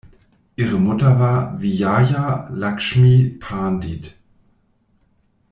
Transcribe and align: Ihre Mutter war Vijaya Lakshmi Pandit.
Ihre 0.55 0.79
Mutter 0.79 1.19
war 1.19 1.61
Vijaya 1.61 2.49
Lakshmi 2.51 3.37
Pandit. 3.39 4.17